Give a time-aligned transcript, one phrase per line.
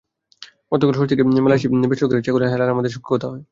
[0.71, 3.43] গতকাল সস্ত্রীক মেলায় আসা বেসরকারি চাকুরে হেলাল আহমেদের সঙ্গে কথা হয়।